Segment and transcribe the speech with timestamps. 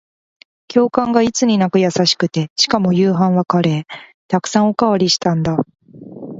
[0.67, 3.83] 教官がいつになく優しくて、しかも夕飯はカレー。
[4.31, 5.55] 沢山おかわりしたんだ。